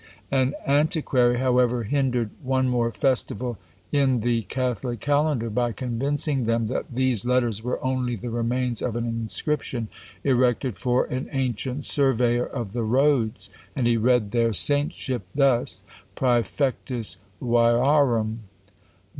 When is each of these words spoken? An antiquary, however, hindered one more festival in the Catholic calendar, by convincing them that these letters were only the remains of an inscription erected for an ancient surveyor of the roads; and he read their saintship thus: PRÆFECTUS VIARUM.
An 0.31 0.55
antiquary, 0.65 1.37
however, 1.37 1.83
hindered 1.83 2.31
one 2.41 2.67
more 2.67 2.91
festival 2.91 3.59
in 3.91 4.21
the 4.21 4.41
Catholic 4.41 4.99
calendar, 4.99 5.51
by 5.51 5.73
convincing 5.73 6.47
them 6.47 6.65
that 6.69 6.87
these 6.91 7.23
letters 7.23 7.61
were 7.61 7.79
only 7.85 8.15
the 8.15 8.31
remains 8.31 8.81
of 8.81 8.95
an 8.95 9.05
inscription 9.05 9.89
erected 10.23 10.79
for 10.79 11.05
an 11.05 11.29
ancient 11.31 11.85
surveyor 11.85 12.47
of 12.47 12.73
the 12.73 12.81
roads; 12.81 13.51
and 13.75 13.85
he 13.85 13.95
read 13.95 14.31
their 14.31 14.53
saintship 14.53 15.21
thus: 15.35 15.83
PRÆFECTUS 16.15 17.17
VIARUM. 17.39 18.39